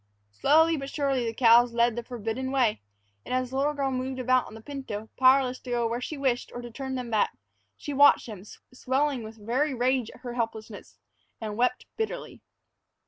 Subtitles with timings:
[0.31, 2.81] Slowly, but surely, the cows led the forbidden way,
[3.23, 6.17] and as the little girl moved about on the pinto, powerless to go where she
[6.17, 7.37] wished or to turn them back,
[7.77, 8.41] she watched them,
[8.73, 10.97] swelling with very rage in her helplessness,
[11.39, 12.41] and wept bitterly.